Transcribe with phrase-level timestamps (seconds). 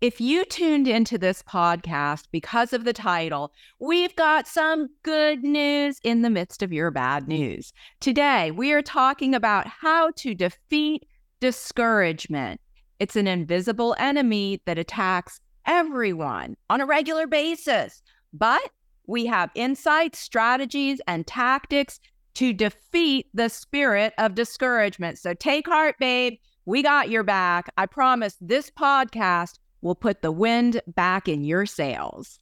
[0.00, 6.00] If you tuned into this podcast because of the title, we've got some good news
[6.02, 7.74] in the midst of your bad news.
[8.00, 11.06] Today, we are talking about how to defeat
[11.40, 12.62] discouragement.
[12.98, 18.00] It's an invisible enemy that attacks everyone on a regular basis.
[18.32, 18.70] But
[19.06, 22.00] we have insights, strategies, and tactics
[22.36, 25.18] to defeat the spirit of discouragement.
[25.18, 26.38] So take heart, babe.
[26.64, 27.70] We got your back.
[27.76, 32.39] I promise this podcast will put the wind back in your sails.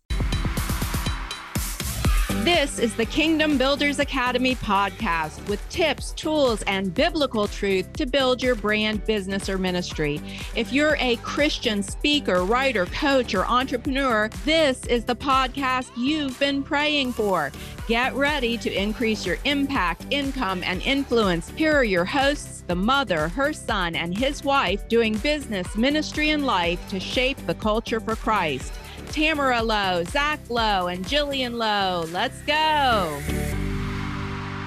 [2.44, 8.40] This is the Kingdom Builders Academy podcast with tips, tools, and biblical truth to build
[8.40, 10.20] your brand, business, or ministry.
[10.54, 16.62] If you're a Christian speaker, writer, coach, or entrepreneur, this is the podcast you've been
[16.62, 17.50] praying for.
[17.88, 21.50] Get ready to increase your impact, income, and influence.
[21.50, 26.46] Here are your hosts the mother, her son, and his wife doing business, ministry, and
[26.46, 28.72] life to shape the culture for Christ.
[29.08, 32.06] Tamara Lowe, Zach Lowe, and Jillian Lowe.
[32.12, 33.20] Let's go.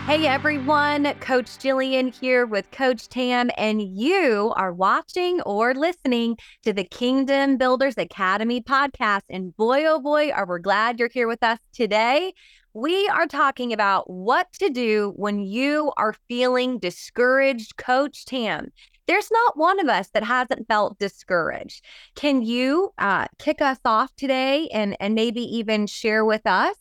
[0.07, 6.73] Hey everyone, Coach Jillian here with Coach Tam, and you are watching or listening to
[6.73, 9.21] the Kingdom Builders Academy podcast.
[9.29, 12.33] And boy, oh boy, are we glad you're here with us today.
[12.73, 17.77] We are talking about what to do when you are feeling discouraged.
[17.77, 18.71] Coach Tam,
[19.11, 21.83] there's not one of us that hasn't felt discouraged.
[22.15, 26.77] Can you uh, kick us off today and, and maybe even share with us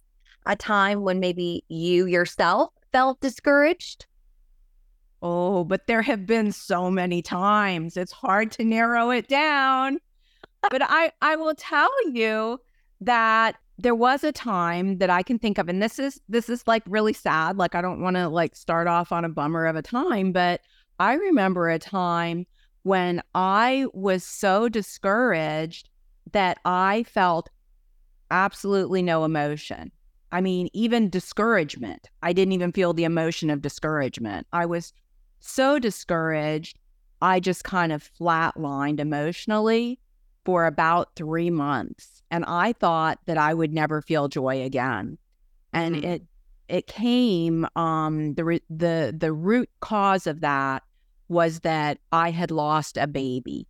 [0.47, 4.07] a time when maybe you yourself felt discouraged?
[5.21, 7.97] Oh, but there have been so many times.
[7.97, 9.99] It's hard to narrow it down.
[10.71, 12.61] but I, I will tell you
[13.01, 16.63] that there was a time that I can think of, and this is this is
[16.69, 17.57] like really sad.
[17.57, 20.61] Like I don't want to like start off on a bummer of a time, but
[21.01, 22.47] I remember a time
[22.83, 25.89] when I was so discouraged
[26.33, 27.49] that I felt
[28.31, 29.93] absolutely no emotion.
[30.31, 32.11] I mean, even discouragement.
[32.23, 34.47] I didn't even feel the emotion of discouragement.
[34.53, 34.93] I was
[35.41, 36.79] so discouraged,
[37.23, 39.99] I just kind of flatlined emotionally
[40.45, 42.23] for about three months.
[42.31, 45.17] And I thought that I would never feel joy again.
[45.73, 46.05] And mm-hmm.
[46.05, 46.23] it
[46.69, 50.85] it came um the the the root cause of that
[51.31, 53.67] was that I had lost a baby.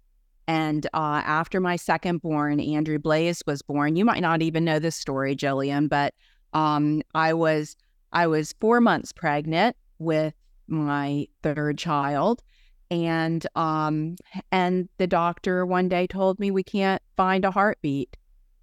[0.49, 3.95] And uh, after my second born, Andrew Blaze was born.
[3.95, 6.15] You might not even know this story, Jillian, but
[6.55, 7.77] um, I was
[8.13, 10.35] I was four months pregnant with
[10.67, 12.43] my third child,
[12.91, 14.17] and um,
[14.51, 18.17] and the doctor one day told me we can't find a heartbeat,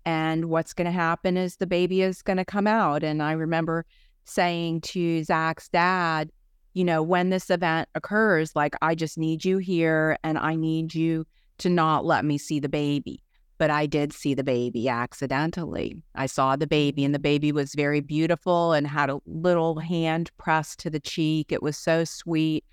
[0.06, 3.04] and what's going to happen is the baby is going to come out.
[3.04, 3.86] And I remember
[4.26, 6.32] saying to Zach's dad,
[6.78, 10.94] you know, when this event occurs, like, I just need you here and I need
[10.94, 11.26] you
[11.58, 13.24] to not let me see the baby.
[13.58, 16.00] But I did see the baby accidentally.
[16.14, 20.30] I saw the baby, and the baby was very beautiful and had a little hand
[20.38, 21.52] pressed to the cheek.
[21.52, 22.64] It was so sweet.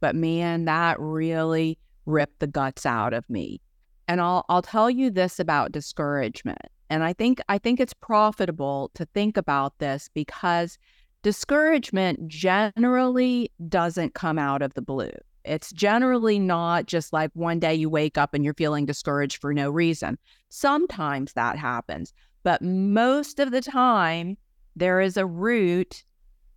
[0.00, 3.62] But man, that really ripped the guts out of me.
[4.06, 6.60] And I'll I'll tell you this about discouragement.
[6.90, 10.76] And I think I think it's profitable to think about this because
[11.24, 15.10] discouragement generally doesn't come out of the blue.
[15.44, 19.52] It's generally not just like one day you wake up and you're feeling discouraged for
[19.52, 20.18] no reason.
[20.50, 22.12] Sometimes that happens,
[22.42, 24.36] but most of the time,
[24.76, 26.04] there is a root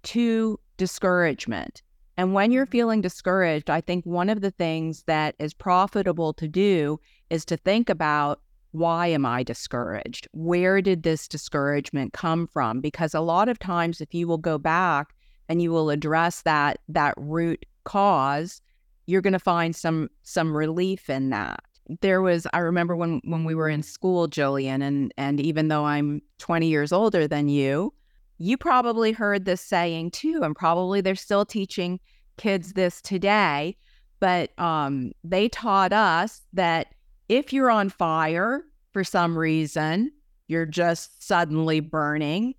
[0.03, 1.81] to discouragement.
[2.17, 2.71] And when you're mm-hmm.
[2.71, 6.99] feeling discouraged, I think one of the things that is profitable to do
[7.29, 8.41] is to think about
[8.71, 10.27] why am I discouraged?
[10.33, 12.81] Where did this discouragement come from?
[12.81, 15.13] Because a lot of times if you will go back
[15.49, 18.61] and you will address that that root cause,
[19.05, 21.61] you're going to find some some relief in that.
[22.01, 25.85] There was I remember when when we were in school, Jillian, and and even though
[25.85, 27.93] I'm 20 years older than you,
[28.37, 31.99] you probably heard this saying too, and probably they're still teaching
[32.37, 33.77] kids this today.
[34.19, 36.87] But um, they taught us that
[37.29, 40.11] if you're on fire for some reason,
[40.47, 42.55] you're just suddenly burning,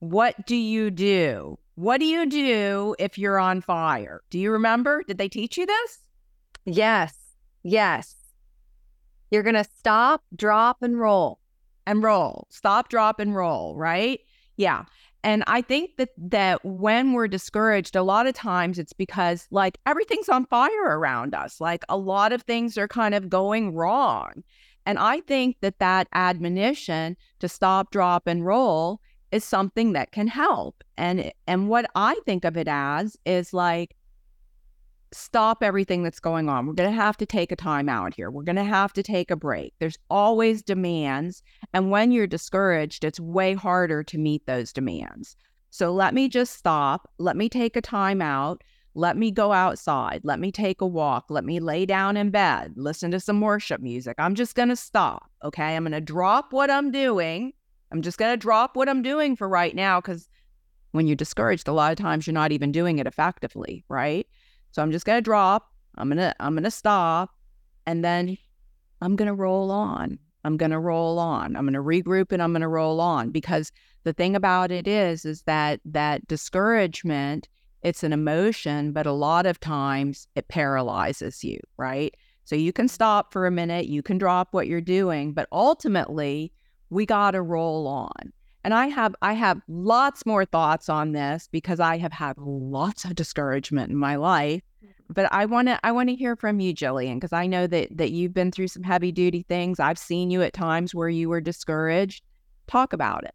[0.00, 1.58] what do you do?
[1.76, 4.22] What do you do if you're on fire?
[4.30, 5.02] Do you remember?
[5.08, 5.98] Did they teach you this?
[6.64, 7.14] Yes.
[7.62, 8.14] Yes.
[9.30, 11.40] You're going to stop, drop, and roll.
[11.86, 12.46] And roll.
[12.50, 14.20] Stop, drop, and roll, right?
[14.56, 14.84] Yeah.
[15.24, 19.78] And I think that that when we're discouraged, a lot of times it's because like
[19.86, 21.62] everything's on fire around us.
[21.62, 24.44] Like a lot of things are kind of going wrong.
[24.84, 29.00] And I think that that admonition to stop, drop, and roll
[29.32, 30.84] is something that can help.
[30.98, 33.96] And and what I think of it as is like
[35.14, 36.66] stop everything that's going on.
[36.66, 38.30] We're going to have to take a time out here.
[38.30, 39.74] We're going to have to take a break.
[39.78, 41.42] There's always demands.
[41.72, 45.36] And when you're discouraged, it's way harder to meet those demands.
[45.70, 47.10] So let me just stop.
[47.18, 48.62] Let me take a time out.
[48.94, 50.20] Let me go outside.
[50.22, 51.24] Let me take a walk.
[51.28, 54.14] Let me lay down in bed, listen to some worship music.
[54.18, 55.30] I'm just going to stop.
[55.42, 55.74] Okay.
[55.74, 57.52] I'm going to drop what I'm doing.
[57.90, 60.28] I'm just going to drop what I'm doing for right now because
[60.92, 63.84] when you're discouraged, a lot of times you're not even doing it effectively.
[63.88, 64.28] Right.
[64.74, 65.70] So I'm just to drop.
[65.96, 67.30] I'm to, I'm to stop.
[67.86, 68.36] And then
[69.00, 70.18] I'm to roll on.
[70.42, 71.54] I'm to roll on.
[71.56, 73.70] I'm to regroup and I'm to roll on because
[74.02, 77.48] the thing about it is is that that discouragement
[77.84, 82.14] it's an emotion, but a lot of times it paralyzes you, right?
[82.44, 86.50] So you can stop for a minute, you can drop what you're doing, but ultimately
[86.88, 88.32] we got to roll on.
[88.64, 93.04] And I have I have lots more thoughts on this because I have had lots
[93.04, 94.62] of discouragement in my life.
[95.10, 97.94] But I want to I want to hear from you, Jillian, because I know that
[97.96, 99.78] that you've been through some heavy duty things.
[99.78, 102.24] I've seen you at times where you were discouraged.
[102.66, 103.34] Talk about it.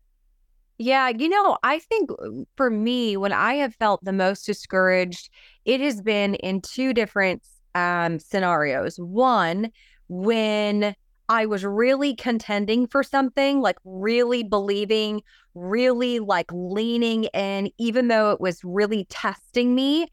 [0.79, 5.29] Yeah, you know, I think uh, for me, when I have felt the most discouraged,
[5.65, 7.43] it has been in two different
[7.75, 8.97] um, scenarios.
[8.97, 9.71] One,
[10.07, 10.95] when
[11.29, 15.21] I was really contending for something, like really believing,
[15.53, 20.07] really like leaning in, even though it was really testing me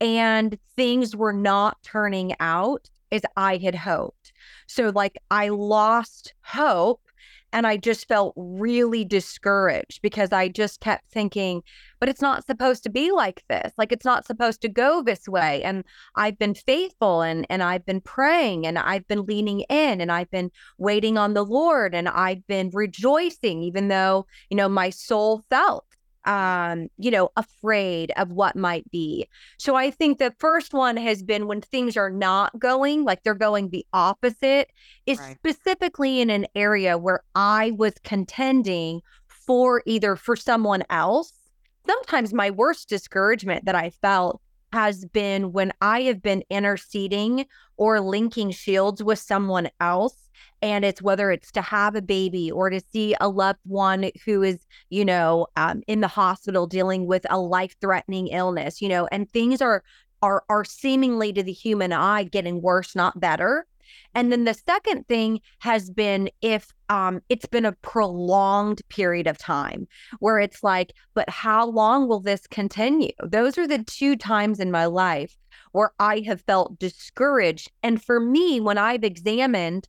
[0.00, 4.32] and things were not turning out as I had hoped.
[4.68, 7.02] So, like, I lost hope
[7.52, 11.62] and I just felt really discouraged because I just kept thinking,
[11.98, 13.72] but it's not supposed to be like this.
[13.76, 15.62] Like it's not supposed to go this way.
[15.62, 15.84] And
[16.16, 20.30] I've been faithful and and I've been praying and I've been leaning in and I've
[20.30, 25.42] been waiting on the Lord and I've been rejoicing, even though, you know, my soul
[25.50, 25.84] felt
[26.26, 29.26] um you know afraid of what might be
[29.58, 33.34] so i think the first one has been when things are not going like they're
[33.34, 34.70] going the opposite
[35.06, 35.36] is right.
[35.36, 41.32] specifically in an area where i was contending for either for someone else
[41.86, 47.44] sometimes my worst discouragement that i felt has been when i have been interceding
[47.76, 50.28] or linking shields with someone else
[50.62, 54.42] and it's whether it's to have a baby or to see a loved one who
[54.42, 59.08] is you know um, in the hospital dealing with a life threatening illness you know
[59.10, 59.82] and things are
[60.22, 63.66] are are seemingly to the human eye getting worse not better
[64.14, 69.38] and then the second thing has been if um, it's been a prolonged period of
[69.38, 69.86] time
[70.18, 73.12] where it's like, but how long will this continue?
[73.22, 75.36] Those are the two times in my life
[75.72, 77.70] where I have felt discouraged.
[77.82, 79.88] And for me, when I've examined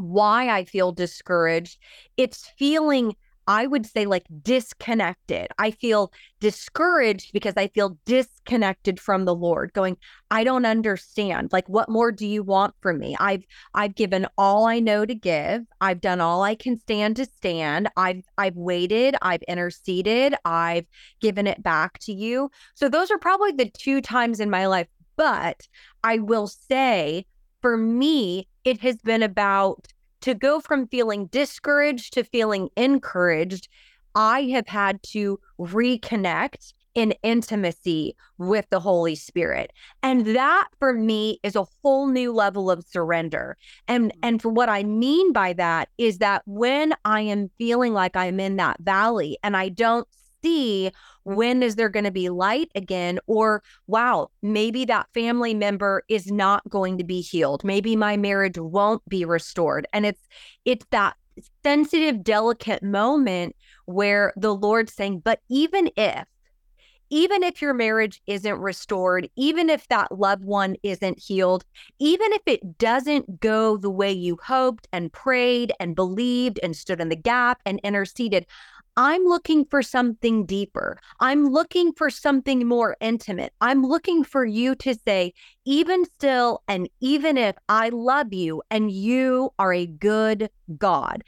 [0.00, 1.78] why I feel discouraged.
[2.16, 3.14] It's feeling,
[3.50, 5.48] I would say, like disconnected.
[5.58, 9.96] I feel discouraged because I feel disconnected from the Lord, going,
[10.30, 11.48] I don't understand.
[11.50, 13.16] Like, what more do you want from me?
[13.18, 13.42] I've
[13.74, 15.62] I've given all I know to give.
[15.80, 17.88] I've done all I can stand to stand.
[17.96, 20.86] I've I've waited, I've interceded, I've
[21.20, 22.52] given it back to you.
[22.76, 24.86] So those are probably the two times in my life.
[25.16, 25.66] But
[26.04, 27.26] I will say
[27.62, 29.88] for me, it has been about
[30.20, 33.68] to go from feeling discouraged to feeling encouraged.
[34.14, 39.72] I have had to reconnect in intimacy with the Holy Spirit.
[40.02, 43.56] And that for me is a whole new level of surrender.
[43.86, 44.20] And mm-hmm.
[44.22, 48.40] and for what I mean by that is that when I am feeling like I'm
[48.40, 50.08] in that valley and I don't
[50.42, 50.90] see
[51.24, 56.30] when is there going to be light again or wow maybe that family member is
[56.30, 57.64] not going to be healed.
[57.64, 59.86] Maybe my marriage won't be restored.
[59.92, 60.26] And it's
[60.64, 61.16] it's that
[61.62, 63.56] sensitive delicate moment
[63.86, 66.26] where the lord's saying but even if
[67.10, 71.64] even if your marriage isn't restored, even if that loved one isn't healed,
[71.98, 77.00] even if it doesn't go the way you hoped and prayed and believed and stood
[77.00, 78.46] in the gap and interceded,
[79.02, 80.98] I'm looking for something deeper.
[81.20, 83.54] I'm looking for something more intimate.
[83.62, 85.32] I'm looking for you to say,
[85.64, 91.24] even still, and even if I love you and you are a good God.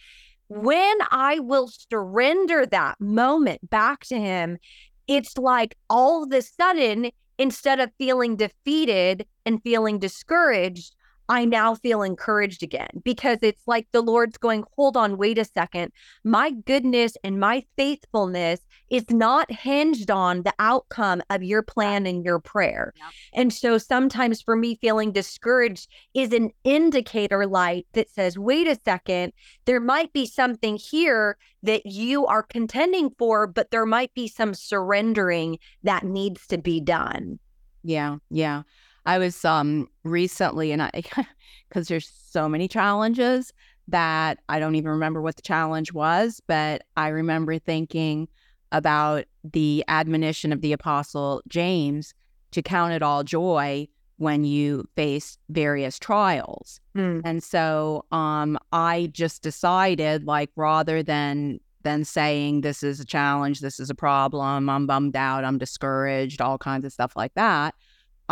[0.49, 4.59] When I will surrender that moment back to Him,
[5.07, 10.95] it's like all of a sudden, instead of feeling defeated and feeling discouraged,
[11.33, 15.47] I now feel encouraged again because it's like the Lord's going, hold on, wait a
[15.47, 15.91] second.
[16.25, 18.61] My goodness and my faithfulness
[18.91, 22.93] is not hinged on the outcome of your plan and your prayer.
[22.97, 23.07] Yep.
[23.33, 28.79] And so sometimes for me, feeling discouraged is an indicator light that says, wait a
[28.85, 29.33] second,
[29.65, 34.53] there might be something here that you are contending for, but there might be some
[34.53, 37.39] surrendering that needs to be done.
[37.83, 38.19] Yeah.
[38.31, 38.63] Yeah.
[39.07, 40.91] I was um recently, and I
[41.69, 43.53] because there's so many challenges
[43.89, 48.29] that I don't even remember what the challenge was, but I remember thinking
[48.71, 52.15] about the admonition of the apostle James
[52.53, 56.81] to count it all joy when you face various trials.
[56.97, 57.23] Mm.
[57.25, 63.61] And so um I just decided like rather than than saying this is a challenge,
[63.61, 67.75] this is a problem, I'm bummed out, I'm discouraged, all kinds of stuff like that,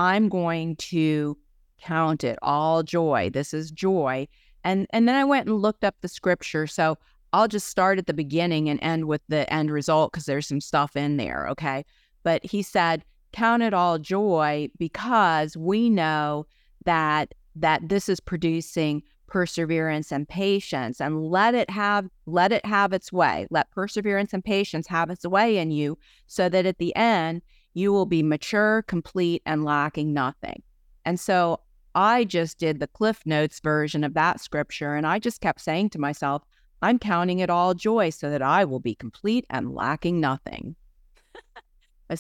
[0.01, 1.37] I'm going to
[1.79, 3.29] count it all joy.
[3.31, 4.27] This is joy.
[4.65, 6.67] And and then I went and looked up the scripture.
[6.67, 6.97] So
[7.35, 10.63] I'll just start at the beginning and end with the end result because there's some
[10.63, 11.85] stuff in there, okay?
[12.23, 16.47] But he said, "Count it all joy because we know
[16.87, 22.93] that that this is producing perseverance and patience and let it have let it have
[22.93, 26.95] its way let perseverance and patience have its way in you so that at the
[26.97, 27.41] end
[27.75, 30.63] you will be mature complete and lacking nothing.
[31.05, 31.61] And so
[31.97, 35.91] i just did the cliff notes version of that scripture and i just kept saying
[35.91, 36.41] to myself
[36.83, 40.77] i'm counting it all joy so that i will be complete and lacking nothing.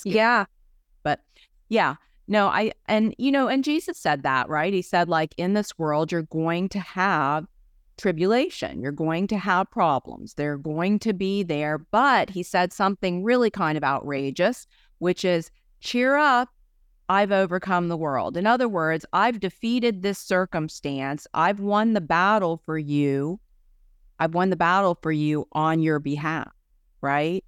[0.04, 0.46] Yeah
[1.04, 1.20] but
[1.68, 1.94] yeah
[2.30, 4.72] no, I, and, you know, and Jesus said that, right?
[4.72, 7.44] He said, like, in this world, you're going to have
[7.98, 11.78] tribulation, you're going to have problems, they're going to be there.
[11.78, 14.68] But he said something really kind of outrageous,
[15.00, 16.48] which is, cheer up.
[17.08, 18.36] I've overcome the world.
[18.36, 21.26] In other words, I've defeated this circumstance.
[21.34, 23.40] I've won the battle for you.
[24.20, 26.52] I've won the battle for you on your behalf,
[27.00, 27.44] right?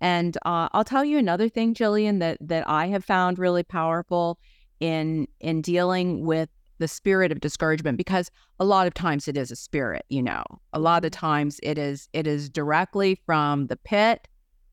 [0.00, 4.38] And uh, I'll tell you another thing, Jillian, that that I have found really powerful
[4.80, 9.50] in in dealing with the spirit of discouragement because a lot of times it is
[9.50, 11.26] a spirit you know a lot of mm-hmm.
[11.26, 14.28] times it is it is directly from the pit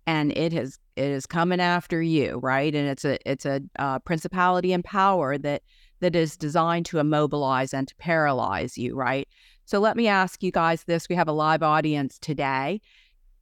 [0.05, 3.99] and it has it is coming after you right and it's a it's a uh,
[3.99, 5.61] principality and power that
[5.99, 9.27] that is designed to immobilize and to paralyze you right
[9.65, 12.79] so let me ask you guys this we have a live audience today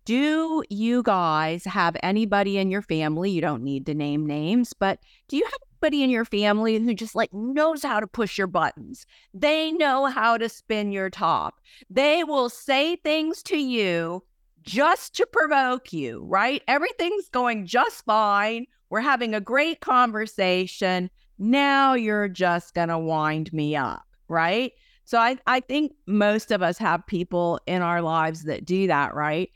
[0.05, 3.31] do you guys have anybody in your family?
[3.31, 6.93] You don't need to name names, but do you have anybody in your family who
[6.93, 9.05] just like knows how to push your buttons?
[9.33, 11.61] They know how to spin your top.
[11.89, 14.23] They will say things to you
[14.63, 16.61] just to provoke you, right?
[16.67, 18.65] Everything's going just fine.
[18.89, 21.09] We're having a great conversation.
[21.37, 24.71] Now you're just going to wind me up, right?
[25.05, 29.13] So I, I think most of us have people in our lives that do that,
[29.13, 29.51] right?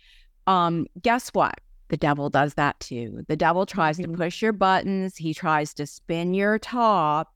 [0.46, 1.56] Um, guess what?
[1.90, 3.24] The devil does that too.
[3.28, 4.12] The devil tries mm-hmm.
[4.12, 7.34] to push your buttons, he tries to spin your top.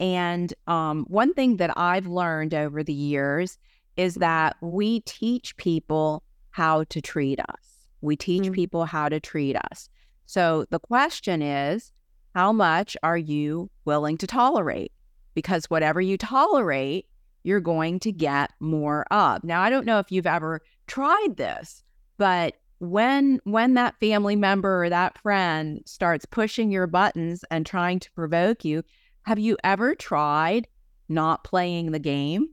[0.00, 3.58] And um, one thing that I've learned over the years
[3.96, 7.88] is that we teach people how to treat us.
[8.00, 8.52] We teach mm-hmm.
[8.52, 9.88] people how to treat us.
[10.26, 11.92] So the question is,
[12.34, 14.92] how much are you willing to tolerate?
[15.34, 17.06] Because whatever you tolerate,
[17.42, 19.44] you're going to get more of.
[19.44, 21.82] Now, I don't know if you've ever tried this,
[22.16, 28.00] but when when that family member or that friend starts pushing your buttons and trying
[28.00, 28.82] to provoke you,
[29.22, 30.66] have you ever tried
[31.08, 32.48] not playing the game?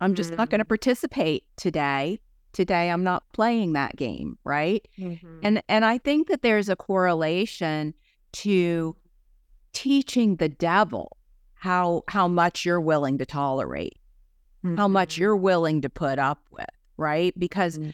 [0.00, 0.38] I'm just mm-hmm.
[0.38, 2.20] not going to participate today.
[2.54, 4.86] Today I'm not playing that game, right?
[4.98, 5.40] Mm-hmm.
[5.42, 7.92] And and I think that there's a correlation
[8.32, 8.96] to
[9.74, 11.18] teaching the devil
[11.54, 13.98] how how much you're willing to tolerate,
[14.64, 14.76] mm-hmm.
[14.76, 15.22] how much mm-hmm.
[15.22, 17.38] you're willing to put up with, right?
[17.38, 17.92] Because mm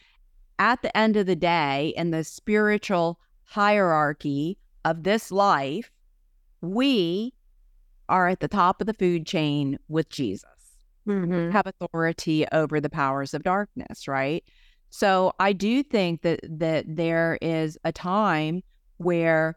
[0.61, 5.91] at the end of the day, in the spiritual hierarchy of this life,
[6.61, 7.33] we
[8.11, 10.45] are at the top of the food chain with Jesus.
[11.11, 11.51] Mm-hmm.
[11.51, 14.45] Have authority over the powers of darkness, right?
[14.91, 18.63] So I do think that that there is a time
[18.99, 19.57] where,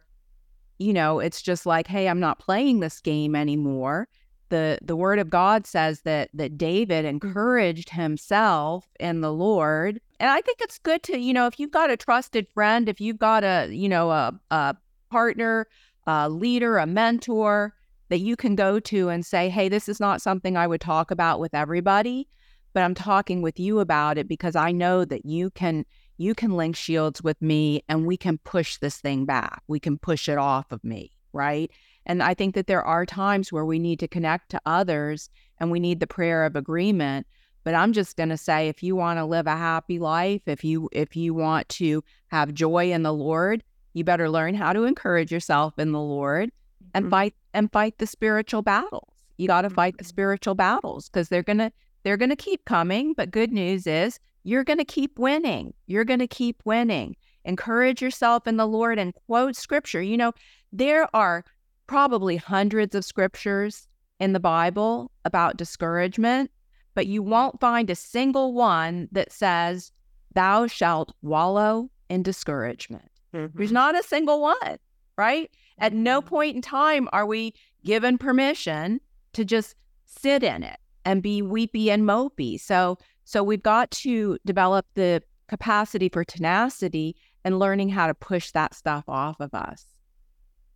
[0.79, 4.07] you know, it's just like, hey, I'm not playing this game anymore
[4.53, 10.00] the the word of God says that that David encouraged himself in the Lord.
[10.19, 13.01] And I think it's good to, you know, if you've got a trusted friend, if
[13.01, 14.75] you've got a, you know, a, a
[15.10, 15.67] partner,
[16.05, 17.74] a leader, a mentor
[18.10, 21.12] that you can go to and say, "Hey, this is not something I would talk
[21.12, 22.27] about with everybody,
[22.74, 25.86] but I'm talking with you about it because I know that you can
[26.17, 29.63] you can link shields with me and we can push this thing back.
[29.67, 31.72] We can push it off of me, right?"
[32.05, 35.29] And I think that there are times where we need to connect to others
[35.60, 37.25] and we need the prayer of agreement.
[37.63, 40.63] But I'm just going to say if you want to live a happy life, if
[40.65, 44.83] you if you want to have joy in the Lord, you better learn how to
[44.83, 46.51] encourage yourself in the Lord
[46.93, 47.12] and mm-hmm.
[47.12, 49.13] fight and fight the spiritual battles.
[49.38, 50.09] You got to fight the mm-hmm.
[50.09, 51.71] spiritual battles because they're going to
[52.03, 55.73] they're going to keep coming, but good news is you're going to keep winning.
[55.88, 57.15] You're going to keep winning.
[57.45, 60.01] Encourage yourself in the Lord and quote scripture.
[60.01, 60.33] You know,
[60.71, 61.45] there are
[61.88, 63.88] probably hundreds of scriptures
[64.19, 66.51] in the Bible about discouragement,
[66.93, 69.91] but you won't find a single one that says,
[70.33, 73.09] Thou shalt wallow in discouragement.
[73.33, 73.57] Mm-hmm.
[73.57, 74.77] There's not a single one,
[75.17, 75.50] right?
[75.80, 76.30] At no mm-hmm.
[76.30, 77.53] point in time are we
[77.84, 79.00] given permission
[79.34, 79.75] to just
[80.06, 82.60] sit in it and be weepy and mopey.
[82.60, 88.51] So, so we've got to develop the capacity for tenacity and learning how to push
[88.51, 89.86] that stuff off of us.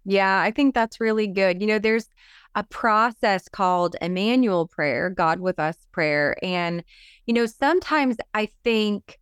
[0.05, 1.61] Yeah, I think that's really good.
[1.61, 2.09] You know, there's
[2.55, 6.37] a process called Emmanuel prayer, God with us prayer.
[6.41, 6.83] And,
[7.25, 9.19] you know, sometimes I think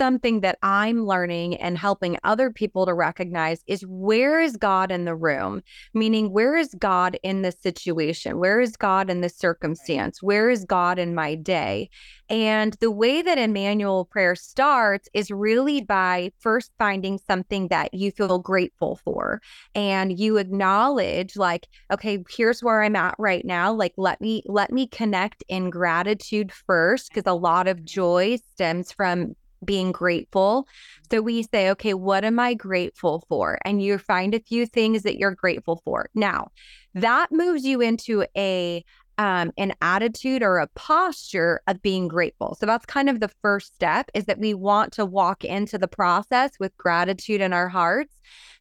[0.00, 5.04] something that I'm learning and helping other people to recognize is where is God in
[5.04, 5.60] the room?
[5.92, 8.38] Meaning, where is God in the situation?
[8.38, 10.22] Where is God in the circumstance?
[10.22, 11.90] Where is God in my day?
[12.30, 18.10] And the way that Emmanuel prayer starts is really by first finding something that you
[18.10, 19.42] feel grateful for.
[19.74, 23.70] And you acknowledge, like, okay, here's where I'm at right now.
[23.72, 28.92] Like, let me let me connect in gratitude first, because a lot of joy stems
[28.92, 30.66] from being grateful.
[31.10, 33.58] So we say, okay, what am I grateful for?
[33.64, 36.08] And you find a few things that you're grateful for.
[36.14, 36.48] Now,
[36.94, 38.84] that moves you into a
[39.18, 42.56] um, an attitude or a posture of being grateful.
[42.58, 45.88] So that's kind of the first step is that we want to walk into the
[45.88, 48.14] process with gratitude in our hearts.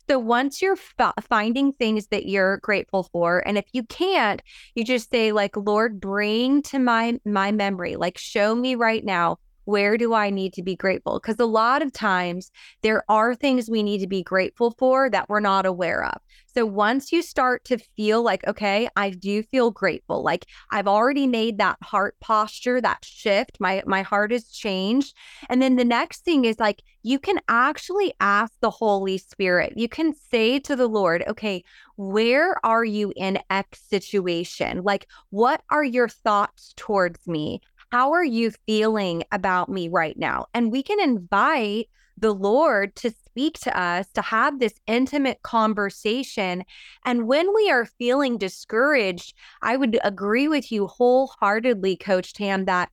[0.09, 4.41] So once you're f- finding things that you're grateful for, and if you can't,
[4.75, 9.37] you just say like, Lord, bring to my my memory, like show me right now
[9.69, 11.19] where do I need to be grateful?
[11.19, 15.29] Because a lot of times there are things we need to be grateful for that
[15.29, 16.19] we're not aware of.
[16.47, 21.27] So once you start to feel like, okay, I do feel grateful, like I've already
[21.27, 25.15] made that heart posture, that shift, my my heart has changed.
[25.49, 29.73] And then the next thing is like you can actually ask the Holy Spirit.
[29.75, 31.63] You can say to the Lord, okay,
[31.95, 34.81] where are you in X situation?
[34.83, 37.61] Like, what are your thoughts towards me?
[37.91, 40.45] How are you feeling about me right now?
[40.53, 46.63] And we can invite the Lord to speak to us, to have this intimate conversation.
[47.05, 52.89] And when we are feeling discouraged, I would agree with you wholeheartedly, Coach Tam, that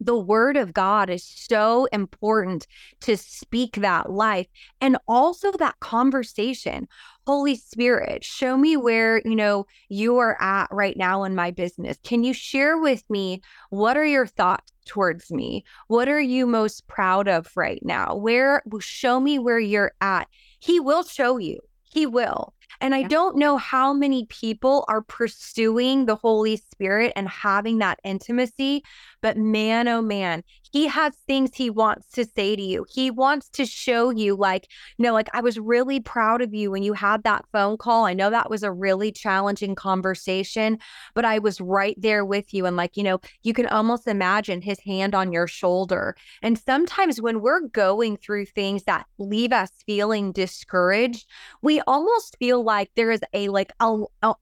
[0.00, 2.66] the word of God is so important
[3.00, 4.46] to speak that life
[4.80, 6.86] and also that conversation.
[7.28, 11.98] Holy Spirit, show me where, you know, you are at right now in my business.
[12.02, 15.62] Can you share with me what are your thoughts towards me?
[15.88, 18.16] What are you most proud of right now?
[18.16, 20.26] Where show me where you're at.
[20.58, 21.58] He will show you.
[21.84, 22.54] He will.
[22.80, 27.98] And I don't know how many people are pursuing the Holy Spirit and having that
[28.04, 28.84] intimacy,
[29.20, 32.86] but man, oh man, he has things he wants to say to you.
[32.88, 36.70] He wants to show you, like, you know, like I was really proud of you
[36.70, 38.04] when you had that phone call.
[38.04, 40.78] I know that was a really challenging conversation,
[41.14, 42.64] but I was right there with you.
[42.64, 46.14] And, like, you know, you can almost imagine his hand on your shoulder.
[46.42, 51.26] And sometimes when we're going through things that leave us feeling discouraged,
[51.60, 54.34] we almost feel like there is a, like, a, a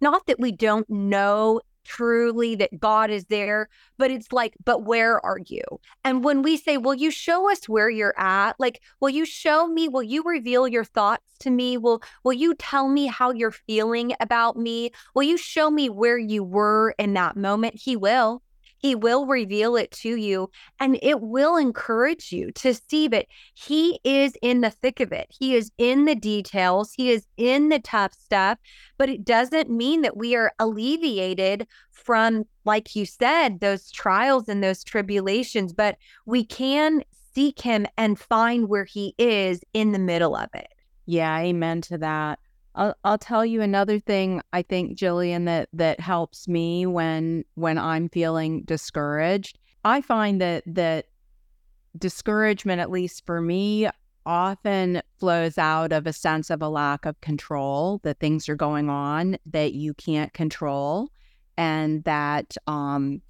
[0.00, 3.68] not that we don't know truly that God is there,
[3.98, 5.62] but it's like, but where are you?
[6.04, 8.58] And when we say, Will you show us where you're at?
[8.58, 9.88] Like, will you show me?
[9.88, 11.76] Will you reveal your thoughts to me?
[11.78, 14.90] Will will you tell me how you're feeling about me?
[15.14, 17.76] Will you show me where you were in that moment?
[17.76, 18.42] He will.
[18.78, 24.00] He will reveal it to you and it will encourage you to see that He
[24.04, 25.26] is in the thick of it.
[25.30, 28.58] He is in the details, He is in the tough stuff,
[28.98, 34.62] but it doesn't mean that we are alleviated from, like you said, those trials and
[34.62, 37.02] those tribulations, but we can
[37.34, 40.68] seek Him and find where He is in the middle of it.
[41.06, 42.38] Yeah, amen to that.
[42.76, 47.78] I'll, I'll tell you another thing I think Jillian that that helps me when when
[47.78, 49.58] I'm feeling discouraged.
[49.84, 51.06] I find that that
[51.98, 53.88] discouragement at least for me
[54.26, 58.90] often flows out of a sense of a lack of control that things are going
[58.90, 61.08] on that you can't control
[61.56, 63.22] and that um,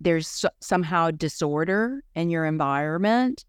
[0.00, 3.44] there's somehow disorder in your environment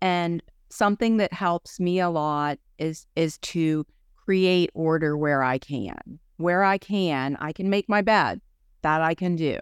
[0.00, 3.86] and something that helps me a lot is is to
[4.24, 6.18] create order where I can.
[6.36, 8.40] Where I can, I can make my bed.
[8.82, 9.58] That I can do.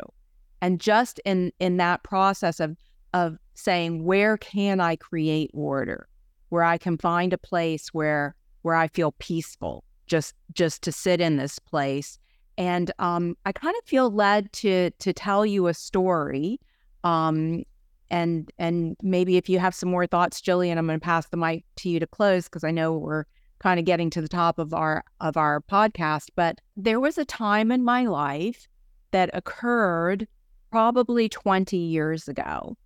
[0.62, 2.76] And just in in that process of
[3.12, 6.08] of saying where can I create order?
[6.48, 11.20] Where I can find a place where where I feel peaceful just just to sit
[11.20, 12.18] in this place.
[12.58, 16.60] And um, I kind of feel led to to tell you a story.
[17.04, 17.62] Um,
[18.10, 21.36] and and maybe if you have some more thoughts, Jillian, I'm going to pass the
[21.36, 23.24] mic to you to close because I know we're
[23.60, 27.24] kind of getting to the top of our of our podcast, but there was a
[27.24, 28.66] time in my life
[29.12, 30.26] that occurred
[30.70, 32.76] probably 20 years ago.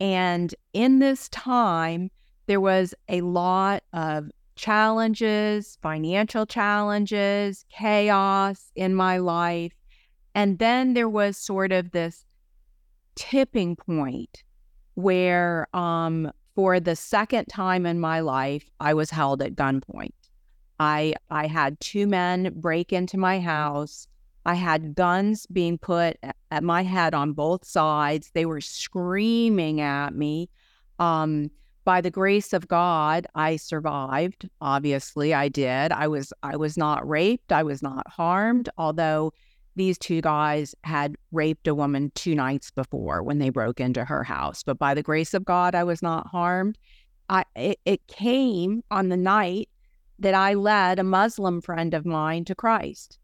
[0.00, 2.10] And in this time,
[2.46, 9.72] there was a lot of challenges, financial challenges, chaos in my life.
[10.34, 12.24] And then there was sort of this
[13.14, 14.42] tipping point
[14.94, 20.12] where um, for the second time in my life, I was held at gunpoint.
[20.80, 24.06] I I had two men break into my house.
[24.46, 26.18] I had guns being put
[26.50, 28.30] at my head on both sides.
[28.34, 30.50] They were screaming at me.
[30.98, 31.50] Um,
[31.84, 34.48] by the grace of God, I survived.
[34.60, 35.92] Obviously, I did.
[35.92, 37.52] I was I was not raped.
[37.52, 38.68] I was not harmed.
[38.78, 39.32] Although
[39.76, 44.22] these two guys had raped a woman two nights before when they broke into her
[44.22, 44.62] house.
[44.62, 46.78] But by the grace of God, I was not harmed.
[47.28, 49.68] I it, it came on the night
[50.18, 53.18] that I led a Muslim friend of mine to Christ,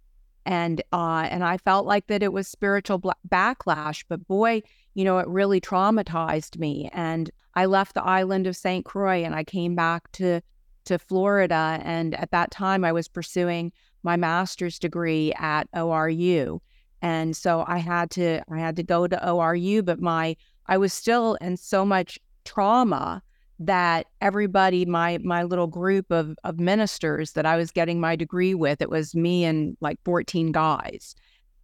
[0.46, 4.04] and uh, and I felt like that it was spiritual backlash.
[4.08, 4.62] But boy,
[4.94, 6.90] you know, it really traumatized me.
[6.92, 8.84] And I left the island of St.
[8.84, 10.40] Croix and I came back to
[10.86, 11.80] to Florida.
[11.84, 13.72] And at that time, I was pursuing
[14.02, 16.60] my master's degree at ORU.
[17.02, 20.92] And so I had to I had to go to ORU, but my I was
[20.92, 23.22] still in so much trauma
[23.60, 28.54] that everybody, my my little group of of ministers that I was getting my degree
[28.54, 31.14] with, it was me and like 14 guys.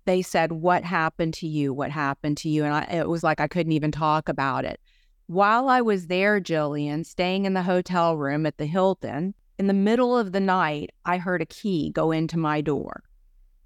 [0.04, 1.72] They said, What happened to you?
[1.72, 2.64] What happened to you?
[2.64, 4.78] And I, it was like I couldn't even talk about it.
[5.26, 9.72] While I was there, Jillian, staying in the hotel room at the Hilton, in the
[9.72, 13.02] middle of the night, I heard a key go into my door.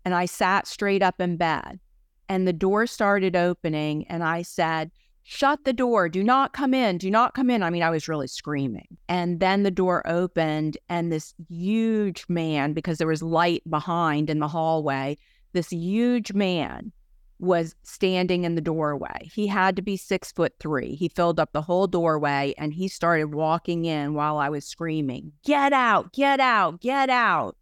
[0.05, 1.81] And I sat straight up in bed.
[2.29, 4.07] And the door started opening.
[4.07, 6.09] And I said, Shut the door.
[6.09, 6.99] Do not come in.
[6.99, 7.63] Do not come in.
[7.63, 8.97] I mean, I was really screaming.
[9.09, 14.41] And then the door opened, and this huge man, because there was light behind in
[14.41, 15.19] the hallway,
[15.53, 16.93] this huge man
[17.41, 19.29] was standing in the doorway.
[19.33, 20.95] He had to be six foot three.
[20.95, 25.33] He filled up the whole doorway and he started walking in while I was screaming,
[25.45, 27.57] Get out, get out, get out.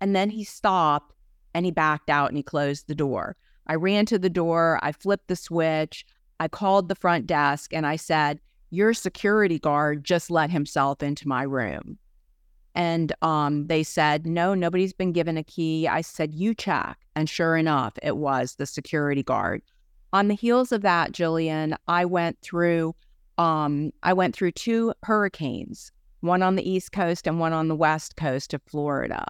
[0.00, 1.14] And then he stopped
[1.54, 3.36] and he backed out and he closed the door.
[3.68, 4.80] I ran to the door.
[4.82, 6.04] I flipped the switch.
[6.42, 11.28] I called the front desk and I said, Your security guard just let himself into
[11.28, 11.98] my room.
[12.74, 15.86] And um, they said, No, nobody's been given a key.
[15.86, 16.98] I said, You check.
[17.14, 19.62] And sure enough, it was the security guard.
[20.12, 22.96] On the heels of that, Jillian, I went through
[23.38, 27.76] um, I went through two hurricanes, one on the East Coast and one on the
[27.76, 29.24] West Coast of Florida.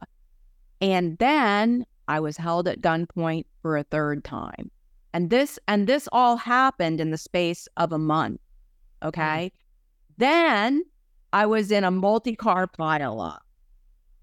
[0.81, 4.71] And then I was held at gunpoint for a third time.
[5.13, 8.41] And this and this all happened in the space of a month.
[9.03, 9.53] Okay.
[9.53, 9.59] Mm.
[10.19, 10.83] Then
[11.33, 13.39] I was in a multi-car pileup.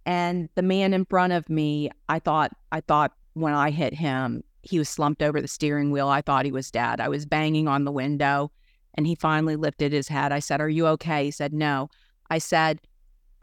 [0.05, 4.43] And the man in front of me, I thought, I thought when I hit him,
[4.63, 6.07] he was slumped over the steering wheel.
[6.07, 6.99] I thought he was dead.
[6.99, 8.51] I was banging on the window
[8.95, 10.31] and he finally lifted his head.
[10.31, 11.25] I said, Are you okay?
[11.25, 11.89] He said, No.
[12.29, 12.81] I said,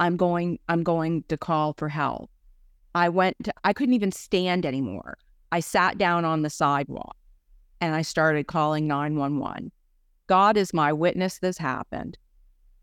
[0.00, 2.30] I'm going, I'm going to call for help.
[2.94, 5.18] I went to, I couldn't even stand anymore.
[5.52, 7.16] I sat down on the sidewalk
[7.80, 9.70] and I started calling 911.
[10.26, 12.18] God is my witness this happened.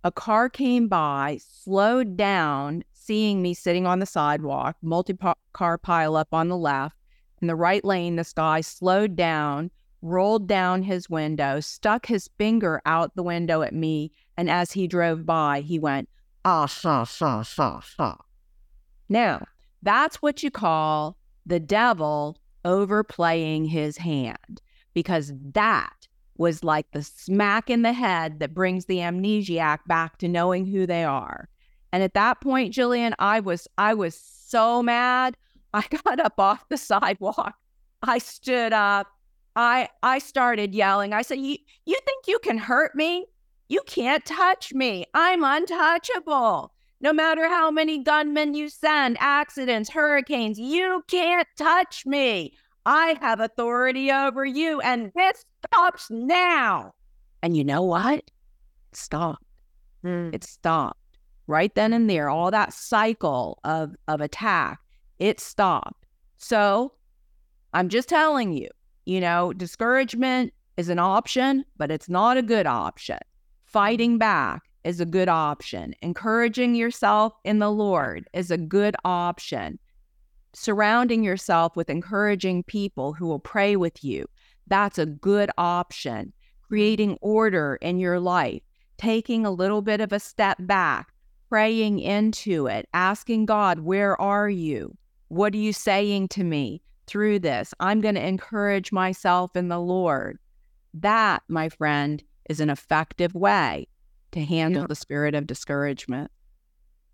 [0.04, 5.18] A car came by, slowed down, seeing me sitting on the sidewalk, multi
[5.54, 6.96] car pile up on the left.
[7.42, 12.82] In the right lane, this guy slowed down, rolled down his window, stuck his finger
[12.86, 14.12] out the window at me.
[14.38, 16.10] And as he drove by, he went,
[16.46, 18.18] ah, ha, ha, ha, ha.
[19.10, 19.46] Now,
[19.82, 24.62] that's what you call the devil overplaying his hand,
[24.94, 30.28] because that was like the smack in the head that brings the amnesiac back to
[30.28, 31.50] knowing who they are.
[31.92, 35.38] And at that point, Jillian, I was I was so mad.
[35.74, 37.56] I got up off the sidewalk.
[38.02, 39.08] I stood up.
[39.56, 41.14] I I started yelling.
[41.14, 43.28] I said, "You you think you can hurt me?
[43.70, 45.06] You can't touch me.
[45.14, 46.74] I'm untouchable.
[47.00, 52.54] No matter how many gunmen you send, accidents, hurricanes, you can't touch me.
[52.86, 56.94] I have authority over you, and this stops now.
[57.42, 58.20] And you know what?
[58.20, 58.32] It
[58.94, 59.46] stopped.
[60.04, 60.34] Mm.
[60.34, 61.00] It stopped
[61.48, 62.30] right then and there.
[62.30, 64.80] All that cycle of, of attack,
[65.20, 66.06] it stopped.
[66.38, 66.94] So
[67.74, 68.70] I'm just telling you,
[69.06, 73.20] you know, discouragement is an option, but it's not a good option.
[73.66, 75.96] Fighting back is a good option.
[76.02, 79.80] Encouraging yourself in the Lord is a good option
[80.54, 84.26] surrounding yourself with encouraging people who will pray with you,
[84.68, 86.34] that's a good option.
[86.68, 88.62] Creating order in your life,
[88.98, 91.14] taking a little bit of a step back,
[91.50, 94.98] praying into it, asking God, where are you?
[95.28, 97.74] What are you saying to me through this?
[97.80, 100.40] I'm going to encourage myself in the Lord.
[100.96, 103.88] That, my friend, is an effective way
[104.32, 104.88] to handle yeah.
[104.88, 106.32] the spirit of discouragement.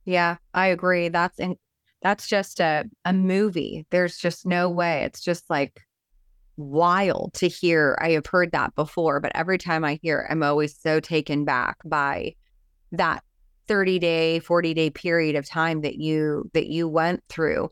[0.06, 1.10] Yeah, I agree.
[1.10, 1.58] That's in,
[2.02, 3.86] that's just a a movie.
[3.90, 5.04] There's just no way.
[5.04, 5.82] It's just like
[6.58, 7.98] wild to hear.
[8.02, 11.46] I have heard that before, but every time I hear, it, I'm always so taken
[11.46, 12.36] back by
[12.92, 13.24] that
[13.68, 17.70] 30 day, 40 day period of time that you that you went through.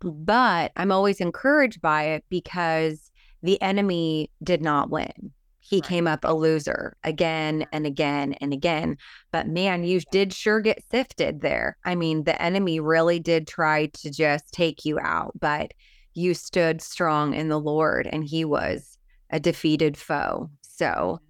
[0.00, 3.10] But I'm always encouraged by it because
[3.42, 5.32] the enemy did not win
[5.68, 5.84] he right.
[5.88, 8.96] came up a loser again and again and again.
[9.32, 11.76] But man, you did sure get sifted there.
[11.84, 15.74] I mean, the enemy really did try to just take you out, but
[16.14, 18.96] you stood strong in the Lord and he was
[19.30, 20.48] a defeated foe.
[20.62, 21.20] So,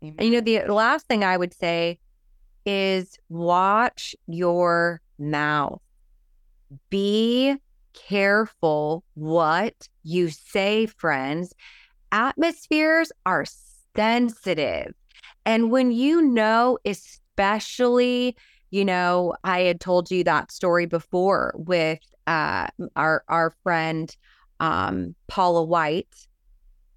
[0.00, 0.14] Amen.
[0.20, 1.98] you know, the last thing I would say
[2.64, 5.82] is watch your mouth.
[6.88, 7.56] Be
[7.94, 11.52] careful what you say, friends.
[12.12, 13.44] Atmospheres are
[13.98, 14.94] sensitive.
[15.44, 18.36] And when you know, especially,
[18.70, 24.14] you know, I had told you that story before with uh, our our friend
[24.60, 26.26] um, Paula White.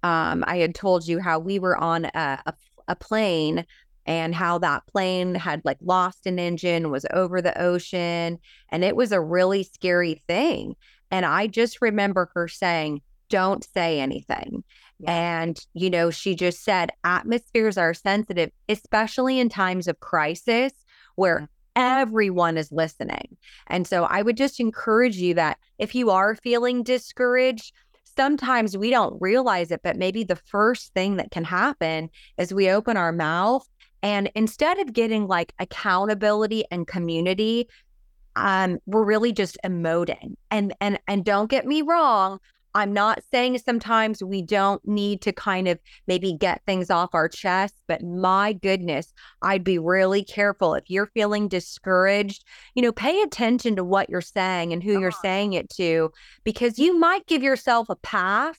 [0.04, 2.54] Um, I had told you how we were on a, a,
[2.88, 3.64] a plane
[4.04, 8.38] and how that plane had like lost an engine, was over the ocean,
[8.70, 10.76] and it was a really scary thing.
[11.10, 14.62] And I just remember her saying, "Don't say anything."
[15.06, 20.72] And, you know, she just said atmospheres are sensitive, especially in times of crisis
[21.16, 23.36] where everyone is listening.
[23.66, 27.72] And so I would just encourage you that if you are feeling discouraged,
[28.16, 32.70] sometimes we don't realize it, but maybe the first thing that can happen is we
[32.70, 33.66] open our mouth
[34.02, 37.68] and instead of getting like accountability and community,
[38.34, 40.34] um, we're really just emoting.
[40.50, 42.40] And and and don't get me wrong,
[42.74, 47.28] I'm not saying sometimes we don't need to kind of maybe get things off our
[47.28, 53.20] chest, but my goodness, I'd be really careful if you're feeling discouraged, you know, pay
[53.22, 55.22] attention to what you're saying and who you're uh-huh.
[55.22, 56.12] saying it to
[56.44, 58.56] because you might give yourself a pass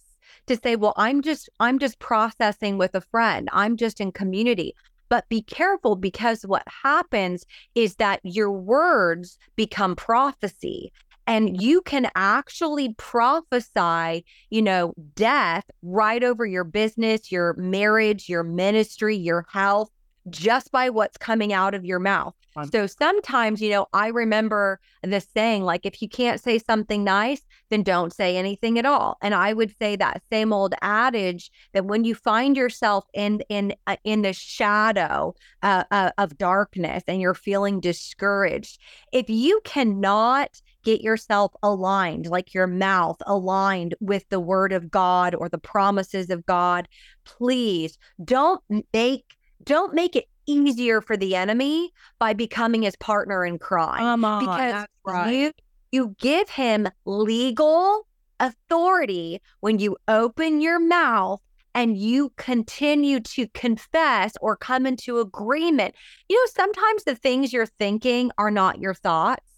[0.48, 3.50] to say, well, I'm just I'm just processing with a friend.
[3.52, 4.76] I'm just in community.
[5.10, 7.46] But be careful because what happens
[7.76, 10.92] is that your words become prophecy
[11.28, 18.44] and you can actually prophesy, you know, death right over your business, your marriage, your
[18.44, 19.90] ministry, your health,
[20.30, 22.34] just by what's coming out of your mouth.
[22.72, 27.42] So sometimes, you know, I remember the saying, like, if you can't say something nice,
[27.72, 29.18] then don't say anything at all.
[29.24, 33.74] And I would say that same old adage that when you find yourself in in
[33.88, 35.34] uh, in the shadow
[35.64, 38.80] uh, uh, of darkness and you're feeling discouraged,
[39.12, 45.36] if you cannot get yourself aligned, like your mouth aligned with the word of God
[45.36, 46.88] or the promises of God,
[47.26, 48.62] please don't
[48.94, 49.24] make
[49.64, 54.00] don't make it easier for the enemy by becoming his partner in crime.
[54.00, 55.32] Come on, because right.
[55.32, 55.52] you
[55.92, 58.08] you give him legal
[58.40, 61.40] authority when you open your mouth
[61.76, 65.96] and you continue to confess or come into agreement.
[66.30, 69.53] You know, sometimes the things you're thinking are not your thoughts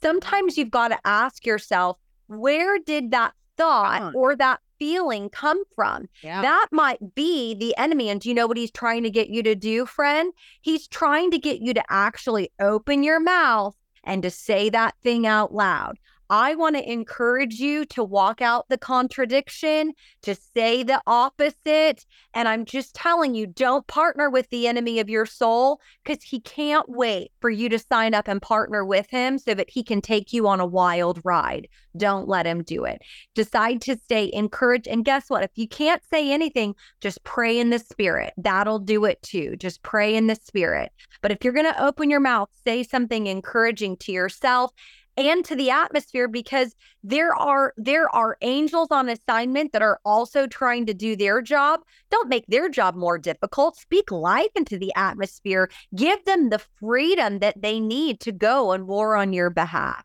[0.00, 4.12] sometimes you've got to ask yourself, where did that thought uh-huh.
[4.14, 6.08] or that feeling come from?
[6.22, 6.42] Yeah.
[6.42, 8.08] That might be the enemy.
[8.08, 10.32] And do you know what he's trying to get you to do, friend?
[10.60, 15.26] He's trying to get you to actually open your mouth and to say that thing
[15.26, 15.98] out loud.
[16.30, 22.04] I want to encourage you to walk out the contradiction, to say the opposite.
[22.34, 26.40] And I'm just telling you, don't partner with the enemy of your soul because he
[26.40, 30.00] can't wait for you to sign up and partner with him so that he can
[30.00, 31.68] take you on a wild ride.
[31.96, 33.00] Don't let him do it.
[33.34, 34.88] Decide to stay encouraged.
[34.88, 35.44] And guess what?
[35.44, 38.34] If you can't say anything, just pray in the spirit.
[38.36, 39.56] That'll do it too.
[39.56, 40.92] Just pray in the spirit.
[41.22, 44.72] But if you're going to open your mouth, say something encouraging to yourself
[45.16, 50.46] and to the atmosphere because there are there are angels on assignment that are also
[50.46, 51.80] trying to do their job.
[52.10, 53.76] Don't make their job more difficult.
[53.78, 55.70] Speak life into the atmosphere.
[55.94, 60.04] Give them the freedom that they need to go and war on your behalf.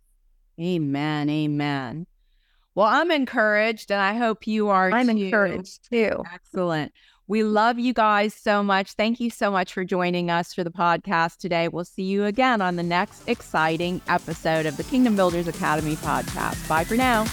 [0.59, 2.07] Amen amen.
[2.73, 5.11] Well i'm encouraged and i hope you are i'm too.
[5.11, 6.23] encouraged too.
[6.33, 6.93] Excellent
[7.31, 8.91] we love you guys so much.
[8.91, 11.69] Thank you so much for joining us for the podcast today.
[11.69, 16.67] We'll see you again on the next exciting episode of the Kingdom Builders Academy podcast.
[16.67, 17.23] Bye for now.